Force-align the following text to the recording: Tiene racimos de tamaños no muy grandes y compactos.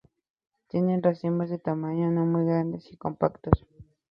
Tiene 0.67 0.99
racimos 0.99 1.51
de 1.51 1.59
tamaños 1.59 2.11
no 2.11 2.25
muy 2.25 2.43
grandes 2.43 2.91
y 2.91 2.97
compactos. 2.97 3.67